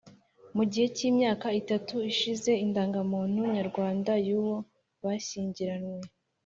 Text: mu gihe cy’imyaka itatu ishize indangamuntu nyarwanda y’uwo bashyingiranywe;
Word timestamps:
mu 0.55 0.63
gihe 0.71 0.87
cy’imyaka 0.95 1.47
itatu 1.61 1.95
ishize 2.11 2.51
indangamuntu 2.65 3.39
nyarwanda 3.55 4.11
y’uwo 4.27 4.55
bashyingiranywe; 5.03 5.99